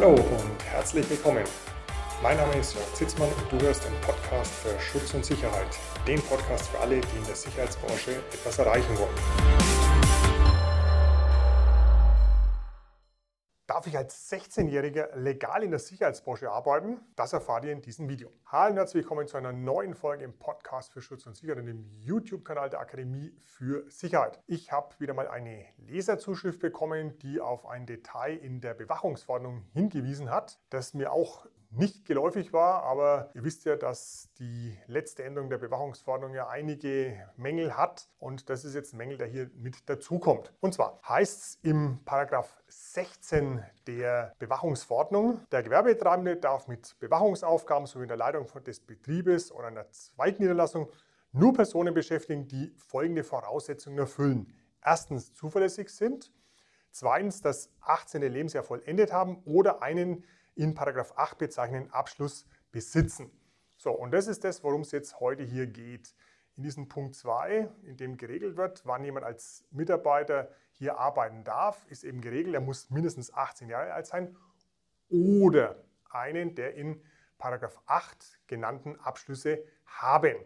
Hallo 0.00 0.14
und 0.14 0.64
herzlich 0.64 1.10
willkommen. 1.10 1.44
Mein 2.22 2.38
Name 2.38 2.56
ist 2.56 2.72
Jörg 2.72 2.94
Zitzmann 2.94 3.28
und 3.28 3.52
du 3.52 3.62
hörst 3.66 3.84
den 3.84 3.92
Podcast 4.00 4.50
für 4.54 4.80
Schutz 4.80 5.12
und 5.12 5.26
Sicherheit. 5.26 5.76
Den 6.06 6.22
Podcast 6.22 6.68
für 6.68 6.78
alle, 6.78 7.02
die 7.02 7.18
in 7.18 7.26
der 7.26 7.34
Sicherheitsbranche 7.34 8.12
etwas 8.32 8.58
erreichen 8.58 8.96
wollen. 8.96 9.99
Darf 13.80 13.86
ich 13.86 13.96
als 13.96 14.30
16-Jähriger 14.30 15.16
legal 15.16 15.62
in 15.62 15.70
der 15.70 15.80
Sicherheitsbranche 15.80 16.50
arbeiten? 16.50 17.00
Das 17.16 17.32
erfahrt 17.32 17.64
ihr 17.64 17.72
in 17.72 17.80
diesem 17.80 18.10
Video. 18.10 18.30
Hallo 18.44 18.72
und 18.72 18.76
herzlich 18.76 19.04
willkommen 19.04 19.26
zu 19.26 19.38
einer 19.38 19.54
neuen 19.54 19.94
Folge 19.94 20.22
im 20.22 20.34
Podcast 20.34 20.92
für 20.92 21.00
Schutz 21.00 21.24
und 21.24 21.34
Sicherheit 21.34 21.60
und 21.60 21.64
dem 21.64 21.86
YouTube-Kanal 21.98 22.68
der 22.68 22.80
Akademie 22.80 23.32
für 23.42 23.90
Sicherheit. 23.90 24.38
Ich 24.46 24.70
habe 24.70 24.94
wieder 24.98 25.14
mal 25.14 25.28
eine 25.28 25.64
Leserzuschrift 25.78 26.60
bekommen, 26.60 27.16
die 27.20 27.40
auf 27.40 27.64
ein 27.64 27.86
Detail 27.86 28.36
in 28.36 28.60
der 28.60 28.74
Bewachungsverordnung 28.74 29.64
hingewiesen 29.72 30.28
hat, 30.28 30.60
das 30.68 30.92
mir 30.92 31.10
auch 31.10 31.46
nicht 31.70 32.04
geläufig 32.04 32.52
war, 32.52 32.82
aber 32.82 33.30
ihr 33.34 33.44
wisst 33.44 33.64
ja, 33.64 33.76
dass 33.76 34.28
die 34.38 34.76
letzte 34.86 35.22
Änderung 35.22 35.50
der 35.50 35.58
Bewachungsverordnung 35.58 36.34
ja 36.34 36.48
einige 36.48 37.28
Mängel 37.36 37.76
hat 37.76 38.08
und 38.18 38.50
das 38.50 38.64
ist 38.64 38.74
jetzt 38.74 38.92
ein 38.92 38.96
Mängel, 38.96 39.18
der 39.18 39.28
hier 39.28 39.50
mit 39.54 39.88
dazukommt. 39.88 40.52
Und 40.60 40.74
zwar 40.74 41.00
heißt 41.08 41.40
es 41.40 41.58
im 41.62 42.00
Paragraph 42.04 42.60
16 42.66 43.62
der 43.86 44.34
Bewachungsverordnung, 44.38 45.46
der 45.52 45.62
Gewerbetreibende 45.62 46.36
darf 46.36 46.66
mit 46.66 46.98
Bewachungsaufgaben 46.98 47.86
sowie 47.86 48.02
in 48.02 48.08
der 48.08 48.16
Leitung 48.16 48.46
des 48.64 48.80
Betriebes 48.80 49.52
oder 49.52 49.68
einer 49.68 49.88
Zweigniederlassung 49.90 50.90
nur 51.32 51.52
Personen 51.52 51.94
beschäftigen, 51.94 52.48
die 52.48 52.74
folgende 52.76 53.22
Voraussetzungen 53.22 53.98
erfüllen. 53.98 54.52
Erstens 54.84 55.32
zuverlässig 55.34 55.90
sind, 55.90 56.32
zweitens 56.90 57.42
das 57.42 57.70
18. 57.82 58.22
Lebensjahr 58.22 58.64
vollendet 58.64 59.12
haben 59.12 59.42
oder 59.44 59.82
einen 59.82 60.24
in 60.54 60.74
Paragraph 60.74 61.12
8 61.16 61.38
bezeichneten 61.38 61.90
Abschluss 61.92 62.46
besitzen. 62.72 63.30
So, 63.76 63.92
und 63.92 64.10
das 64.10 64.26
ist 64.26 64.44
das, 64.44 64.62
worum 64.62 64.82
es 64.82 64.92
jetzt 64.92 65.20
heute 65.20 65.42
hier 65.42 65.66
geht. 65.66 66.14
In 66.56 66.62
diesem 66.62 66.88
Punkt 66.88 67.14
2, 67.14 67.70
in 67.84 67.96
dem 67.96 68.16
geregelt 68.16 68.56
wird, 68.56 68.82
wann 68.84 69.04
jemand 69.04 69.24
als 69.24 69.64
Mitarbeiter 69.70 70.50
hier 70.72 70.98
arbeiten 70.98 71.44
darf, 71.44 71.86
ist 71.88 72.04
eben 72.04 72.20
geregelt, 72.20 72.54
er 72.54 72.60
muss 72.60 72.90
mindestens 72.90 73.32
18 73.32 73.68
Jahre 73.68 73.92
alt 73.92 74.06
sein 74.06 74.36
oder 75.08 75.82
einen 76.10 76.54
der 76.54 76.74
in 76.74 77.02
Paragraph 77.38 77.80
8 77.86 78.40
genannten 78.46 78.96
Abschlüsse 79.00 79.64
haben. 79.86 80.36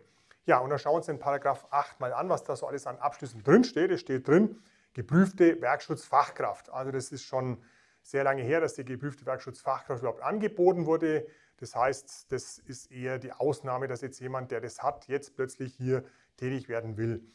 Ja, 0.47 0.59
und 0.59 0.71
dann 0.71 0.79
schauen 0.79 0.93
wir 0.93 0.97
uns 0.99 1.07
den 1.07 1.19
Paragraph 1.19 1.67
8 1.71 2.01
mal 2.01 2.13
an, 2.13 2.29
was 2.29 2.45
da 2.45 2.55
so 2.55 2.67
alles 2.67 2.87
an 2.87 2.99
Abschlüssen 2.99 3.43
drin 3.43 3.65
steht. 3.65 3.91
Es 3.91 4.01
steht 4.01 4.29
drin, 4.29 4.63
geprüfte 4.93 5.61
Werkschutzfachkraft. 5.61 6.71
Also 6.71 6.93
das 6.93 7.11
ist 7.11 7.25
schon 7.25 7.63
sehr 8.05 8.23
lange 8.23 8.43
her, 8.43 8.61
dass 8.61 8.75
die 8.75 8.85
geprüfte 8.85 9.25
Werkschutzfachkraft 9.27 10.03
überhaupt 10.03 10.23
angeboten 10.23 10.87
wurde. 10.87 11.27
Das 11.57 11.75
heißt, 11.75 12.31
das 12.31 12.59
ist 12.59 12.93
eher 12.93 13.19
die 13.19 13.33
Ausnahme, 13.33 13.89
dass 13.89 14.03
jetzt 14.03 14.21
jemand, 14.21 14.51
der 14.51 14.61
das 14.61 14.83
hat, 14.83 15.09
jetzt 15.09 15.35
plötzlich 15.35 15.75
hier 15.75 16.05
tätig 16.37 16.69
werden 16.69 16.99
will. 16.99 17.27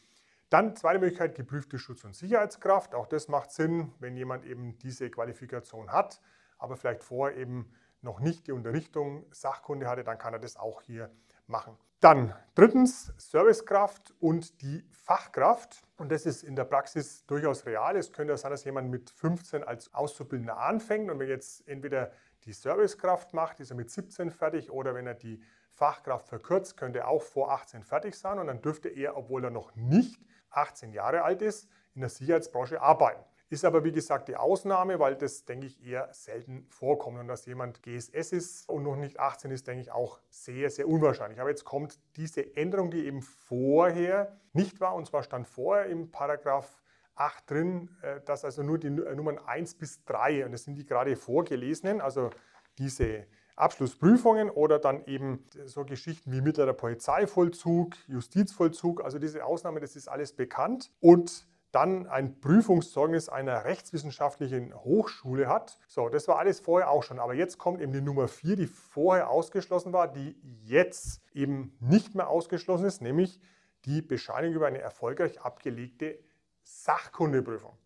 Dann 0.48 0.76
zweite 0.76 1.00
Möglichkeit, 1.00 1.34
geprüfte 1.34 1.78
Schutz- 1.78 2.04
und 2.04 2.14
Sicherheitskraft. 2.14 2.94
Auch 2.94 3.06
das 3.06 3.28
macht 3.28 3.50
Sinn, 3.50 3.92
wenn 3.98 4.16
jemand 4.16 4.44
eben 4.44 4.78
diese 4.78 5.10
Qualifikation 5.10 5.92
hat, 5.92 6.20
aber 6.58 6.76
vielleicht 6.76 7.02
vorher 7.02 7.36
eben 7.36 7.68
noch 8.02 8.20
nicht 8.20 8.46
die 8.46 8.52
Unterrichtung 8.52 9.26
Sachkunde 9.30 9.88
hatte, 9.88 10.04
dann 10.04 10.18
kann 10.18 10.32
er 10.32 10.38
das 10.38 10.56
auch 10.56 10.82
hier 10.82 11.10
machen. 11.46 11.76
Dann 12.00 12.34
drittens 12.54 13.12
Servicekraft 13.18 14.14
und 14.20 14.62
die 14.62 14.86
Fachkraft. 14.90 15.82
Und 15.98 16.10
das 16.10 16.24
ist 16.24 16.42
in 16.42 16.56
der 16.56 16.64
Praxis 16.64 17.26
durchaus 17.26 17.66
real. 17.66 17.94
Es 17.96 18.12
könnte 18.12 18.34
sein, 18.38 18.50
dass 18.50 18.64
jemand 18.64 18.90
mit 18.90 19.10
15 19.10 19.64
als 19.64 19.92
Auszubildender 19.92 20.56
anfängt 20.56 21.10
und 21.10 21.18
wenn 21.18 21.28
jetzt 21.28 21.68
entweder 21.68 22.12
die 22.44 22.54
Servicekraft 22.54 23.34
macht, 23.34 23.60
ist 23.60 23.70
er 23.70 23.76
mit 23.76 23.90
17 23.90 24.30
fertig 24.30 24.70
oder 24.70 24.94
wenn 24.94 25.06
er 25.06 25.14
die 25.14 25.42
Fachkraft 25.72 26.28
verkürzt, 26.28 26.78
könnte 26.78 27.00
er 27.00 27.08
auch 27.08 27.22
vor 27.22 27.52
18 27.52 27.84
fertig 27.84 28.14
sein 28.14 28.38
und 28.38 28.46
dann 28.46 28.62
dürfte 28.62 28.88
er, 28.88 29.16
obwohl 29.16 29.44
er 29.44 29.50
noch 29.50 29.74
nicht 29.76 30.20
18 30.50 30.92
Jahre 30.92 31.22
alt 31.22 31.42
ist, 31.42 31.68
in 31.94 32.00
der 32.00 32.10
Sicherheitsbranche 32.10 32.80
arbeiten. 32.80 33.22
Ist 33.50 33.64
aber 33.64 33.82
wie 33.82 33.90
gesagt 33.90 34.28
die 34.28 34.36
Ausnahme, 34.36 35.00
weil 35.00 35.16
das, 35.16 35.44
denke 35.44 35.66
ich, 35.66 35.84
eher 35.84 36.08
selten 36.12 36.66
vorkommt. 36.70 37.18
Und 37.18 37.26
dass 37.26 37.46
jemand 37.46 37.82
GSS 37.82 38.32
ist 38.32 38.68
und 38.68 38.84
noch 38.84 38.94
nicht 38.94 39.18
18 39.18 39.50
ist, 39.50 39.66
denke 39.66 39.82
ich 39.82 39.90
auch 39.90 40.20
sehr, 40.30 40.70
sehr 40.70 40.86
unwahrscheinlich. 40.86 41.40
Aber 41.40 41.50
jetzt 41.50 41.64
kommt 41.64 41.98
diese 42.14 42.56
Änderung, 42.56 42.92
die 42.92 43.04
eben 43.06 43.22
vorher 43.22 44.36
nicht 44.52 44.80
war, 44.80 44.94
und 44.94 45.06
zwar 45.06 45.24
stand 45.24 45.48
vorher 45.48 45.86
im 45.86 46.12
Paragraph 46.12 46.80
8 47.16 47.50
drin, 47.50 47.90
äh, 48.02 48.20
dass 48.20 48.44
also 48.44 48.62
nur 48.62 48.78
die 48.78 48.86
äh, 48.86 49.14
Nummern 49.16 49.38
1 49.38 49.74
bis 49.74 50.04
3, 50.04 50.46
und 50.46 50.52
das 50.52 50.62
sind 50.62 50.76
die 50.76 50.86
gerade 50.86 51.16
vorgelesenen, 51.16 52.00
also 52.00 52.30
diese 52.78 53.26
Abschlussprüfungen 53.56 54.48
oder 54.48 54.78
dann 54.78 55.04
eben 55.06 55.44
so 55.66 55.84
Geschichten 55.84 56.30
wie 56.30 56.40
mittlerer 56.40 56.72
Polizeivollzug, 56.72 57.96
Justizvollzug, 58.06 59.02
also 59.02 59.18
diese 59.18 59.44
Ausnahme, 59.44 59.80
das 59.80 59.96
ist 59.96 60.06
alles 60.06 60.32
bekannt. 60.32 60.92
Und 61.00 61.48
dann 61.72 62.06
ein 62.08 62.40
Prüfungszeugnis 62.40 63.28
einer 63.28 63.64
rechtswissenschaftlichen 63.64 64.74
Hochschule 64.74 65.48
hat. 65.48 65.78
So, 65.86 66.08
das 66.08 66.26
war 66.26 66.38
alles 66.38 66.60
vorher 66.60 66.90
auch 66.90 67.02
schon. 67.02 67.18
Aber 67.18 67.34
jetzt 67.34 67.58
kommt 67.58 67.80
eben 67.80 67.92
die 67.92 68.00
Nummer 68.00 68.28
4, 68.28 68.56
die 68.56 68.66
vorher 68.66 69.30
ausgeschlossen 69.30 69.92
war, 69.92 70.08
die 70.08 70.36
jetzt 70.64 71.20
eben 71.32 71.76
nicht 71.80 72.14
mehr 72.14 72.28
ausgeschlossen 72.28 72.86
ist, 72.86 73.02
nämlich 73.02 73.40
die 73.84 74.02
Bescheinigung 74.02 74.56
über 74.56 74.66
eine 74.66 74.80
erfolgreich 74.80 75.40
abgelegte 75.40 76.18
Sachkundeprüfung. 76.62 77.76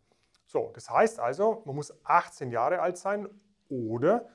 So, 0.47 0.71
das 0.75 0.89
heißt 0.89 1.21
also, 1.21 1.63
man 1.67 1.75
muss 1.75 1.93
18 2.05 2.51
Jahre 2.51 2.81
alt 2.81 2.97
sein 2.97 3.29
oder 3.69 4.29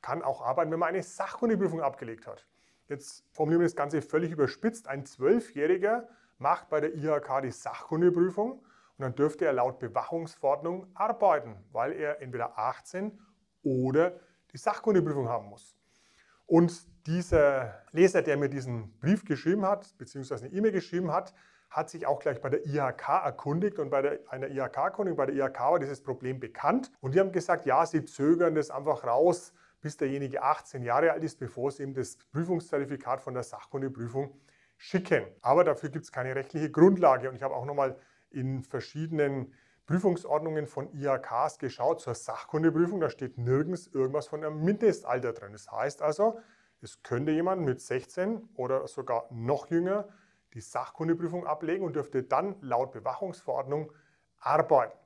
kann 0.00 0.22
auch 0.22 0.42
arbeiten, 0.42 0.70
wenn 0.70 0.78
man 0.78 0.90
eine 0.90 1.02
Sachkundeprüfung 1.02 1.80
abgelegt 1.80 2.26
hat. 2.26 2.46
Jetzt 2.88 3.24
formulieren 3.32 3.60
wir 3.60 3.66
das 3.66 3.76
Ganze 3.76 4.02
völlig 4.02 4.32
überspitzt. 4.32 4.88
Ein 4.88 5.06
Zwölfjähriger 5.06 6.08
macht 6.38 6.68
bei 6.68 6.80
der 6.80 6.94
IHK 6.94 7.42
die 7.42 7.52
Sachkundeprüfung 7.52 8.62
dann 9.02 9.14
dürfte 9.14 9.44
er 9.44 9.52
laut 9.52 9.78
Bewachungsverordnung 9.78 10.86
arbeiten, 10.94 11.56
weil 11.72 11.92
er 11.92 12.20
entweder 12.20 12.58
18 12.58 13.18
oder 13.62 14.18
die 14.52 14.58
Sachkundeprüfung 14.58 15.28
haben 15.28 15.48
muss. 15.48 15.76
Und 16.46 16.86
dieser 17.06 17.82
Leser, 17.92 18.22
der 18.22 18.36
mir 18.36 18.48
diesen 18.48 18.98
Brief 18.98 19.24
geschrieben 19.24 19.66
hat, 19.66 19.96
beziehungsweise 19.98 20.46
eine 20.46 20.54
E-Mail 20.54 20.72
geschrieben 20.72 21.12
hat, 21.12 21.34
hat 21.70 21.88
sich 21.88 22.06
auch 22.06 22.20
gleich 22.20 22.40
bei 22.40 22.50
der 22.50 22.66
IHK 22.66 23.08
erkundigt 23.24 23.78
und 23.78 23.90
bei 23.90 24.02
der, 24.02 24.18
einer 24.28 24.48
IHK-Erkundigung 24.48 25.16
bei 25.16 25.26
der 25.26 25.34
IHK 25.34 25.60
war 25.60 25.78
dieses 25.78 26.02
Problem 26.02 26.38
bekannt 26.38 26.92
und 27.00 27.14
die 27.14 27.20
haben 27.20 27.32
gesagt, 27.32 27.64
ja, 27.64 27.84
sie 27.86 28.04
zögern 28.04 28.54
das 28.54 28.70
einfach 28.70 29.04
raus, 29.04 29.54
bis 29.80 29.96
derjenige 29.96 30.42
18 30.42 30.82
Jahre 30.82 31.12
alt 31.12 31.24
ist, 31.24 31.38
bevor 31.38 31.70
sie 31.70 31.82
ihm 31.82 31.94
das 31.94 32.18
Prüfungszertifikat 32.32 33.22
von 33.22 33.34
der 33.34 33.42
Sachkundeprüfung 33.42 34.38
schicken. 34.76 35.24
Aber 35.40 35.64
dafür 35.64 35.88
gibt 35.88 36.04
es 36.04 36.12
keine 36.12 36.34
rechtliche 36.34 36.70
Grundlage 36.70 37.28
und 37.28 37.34
ich 37.34 37.42
habe 37.42 37.54
auch 37.54 37.64
nochmal 37.64 37.96
in 38.32 38.62
verschiedenen 38.62 39.52
Prüfungsordnungen 39.86 40.66
von 40.66 40.92
IHKs 40.92 41.58
geschaut 41.58 42.00
zur 42.00 42.14
Sachkundeprüfung. 42.14 43.00
Da 43.00 43.10
steht 43.10 43.38
nirgends 43.38 43.86
irgendwas 43.88 44.26
von 44.26 44.44
einem 44.44 44.64
Mindestalter 44.64 45.32
drin. 45.32 45.52
Das 45.52 45.70
heißt 45.70 46.02
also, 46.02 46.38
es 46.80 47.02
könnte 47.02 47.32
jemand 47.32 47.62
mit 47.62 47.80
16 47.80 48.48
oder 48.54 48.86
sogar 48.88 49.26
noch 49.30 49.70
jünger 49.70 50.08
die 50.54 50.60
Sachkundeprüfung 50.60 51.46
ablegen 51.46 51.84
und 51.84 51.96
dürfte 51.96 52.22
dann 52.22 52.56
laut 52.60 52.92
Bewachungsverordnung 52.92 53.92
arbeiten. 54.38 54.96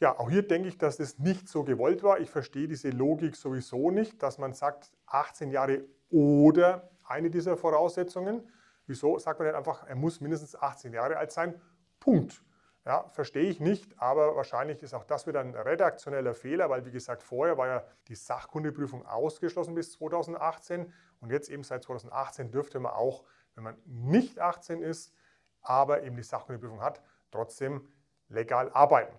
Ja, 0.00 0.18
auch 0.18 0.28
hier 0.28 0.46
denke 0.46 0.68
ich, 0.68 0.78
dass 0.78 0.96
das 0.96 1.18
nicht 1.18 1.48
so 1.48 1.62
gewollt 1.62 2.02
war. 2.02 2.18
Ich 2.18 2.30
verstehe 2.30 2.66
diese 2.66 2.90
Logik 2.90 3.36
sowieso 3.36 3.90
nicht, 3.90 4.22
dass 4.22 4.38
man 4.38 4.52
sagt 4.52 4.90
18 5.06 5.50
Jahre 5.50 5.84
oder 6.10 6.90
eine 7.04 7.30
dieser 7.30 7.56
Voraussetzungen. 7.56 8.48
Wieso 8.86 9.18
sagt 9.18 9.38
man 9.38 9.46
nicht 9.46 9.56
einfach, 9.56 9.86
er 9.86 9.94
muss 9.94 10.20
mindestens 10.20 10.56
18 10.56 10.92
Jahre 10.92 11.18
alt 11.18 11.30
sein? 11.30 11.60
Punkt. 12.00 12.42
Ja, 12.84 13.08
verstehe 13.10 13.44
ich 13.44 13.60
nicht, 13.60 14.00
aber 14.00 14.34
wahrscheinlich 14.34 14.82
ist 14.82 14.92
auch 14.92 15.04
das 15.04 15.28
wieder 15.28 15.38
ein 15.38 15.54
redaktioneller 15.54 16.34
Fehler, 16.34 16.68
weil 16.68 16.84
wie 16.84 16.90
gesagt, 16.90 17.22
vorher 17.22 17.56
war 17.56 17.68
ja 17.68 17.84
die 18.08 18.16
Sachkundeprüfung 18.16 19.06
ausgeschlossen 19.06 19.76
bis 19.76 19.92
2018 19.92 20.92
und 21.20 21.30
jetzt 21.30 21.48
eben 21.48 21.62
seit 21.62 21.84
2018 21.84 22.50
dürfte 22.50 22.80
man 22.80 22.92
auch, 22.92 23.22
wenn 23.54 23.62
man 23.62 23.76
nicht 23.86 24.40
18 24.40 24.82
ist, 24.82 25.14
aber 25.60 26.02
eben 26.02 26.16
die 26.16 26.24
Sachkundeprüfung 26.24 26.80
hat, 26.80 27.00
trotzdem 27.30 27.86
legal 28.28 28.68
arbeiten. 28.72 29.16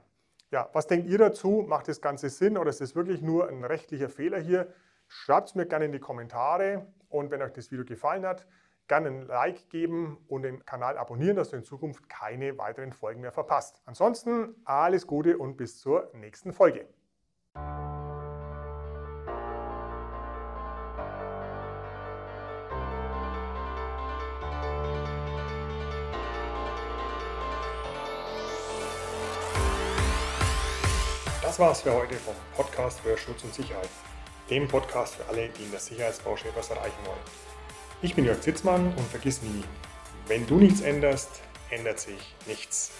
Ja, 0.52 0.70
was 0.74 0.88
denkt 0.88 1.08
ihr 1.08 1.18
dazu? 1.18 1.64
Macht 1.66 1.88
das 1.88 2.02
Ganze 2.02 2.30
Sinn 2.30 2.58
oder 2.58 2.70
ist 2.70 2.82
es 2.82 2.96
wirklich 2.96 3.22
nur 3.22 3.48
ein 3.48 3.64
rechtlicher 3.64 4.10
Fehler 4.10 4.40
hier? 4.40 4.74
Schreibt 5.08 5.50
es 5.50 5.56
mir 5.56 5.66
gerne 5.66 5.86
in 5.86 5.94
die 5.94 6.00
Kommentare 6.00 6.86
und 7.08 7.32
wenn 7.32 7.42
euch 7.42 7.54
das 7.54 7.72
Video 7.72 7.86
gefallen 7.86 8.26
hat, 8.26 8.46
gerne 8.88 9.08
ein 9.10 9.22
Like 9.28 9.70
geben 9.70 10.18
und 10.28 10.44
den 10.44 10.66
Kanal 10.66 10.98
abonnieren, 10.98 11.36
dass 11.36 11.50
du 11.50 11.58
in 11.58 11.64
Zukunft 11.64 12.10
keine 12.10 12.58
weiteren 12.58 12.94
Folgen 12.94 13.22
mehr 13.22 13.32
verpasst. 13.32 13.82
Ansonsten 13.86 14.56
alles 14.66 15.08
Gute 15.08 15.38
und 15.38 15.58
bis 15.58 15.80
zur 15.80 16.10
nächsten 16.14 16.54
Folge. 16.54 16.88
Das 31.42 31.60
war's 31.60 31.82
für 31.82 31.94
heute 31.94 32.16
vom 32.16 32.34
Podcast 32.56 33.00
für 33.02 33.16
Schutz 33.16 33.44
und 33.44 33.54
Sicherheit. 33.54 33.90
dem 34.50 34.68
Podcast 34.68 35.16
für 35.16 35.28
alle, 35.30 35.50
die 35.50 35.64
in 35.64 35.72
der 35.72 35.80
Sicherheitsbranche 35.80 36.50
etwas 36.50 36.70
erreichen 36.70 37.06
wollen. 37.06 37.53
Ich 38.04 38.16
bin 38.16 38.26
Jörg 38.26 38.42
Zitzmann 38.42 38.88
und 38.98 39.08
vergiss 39.08 39.42
nie, 39.42 39.64
wenn 40.28 40.46
du 40.46 40.58
nichts 40.58 40.82
änderst, 40.82 41.42
ändert 41.70 42.02
sich 42.02 42.36
nichts. 42.48 42.92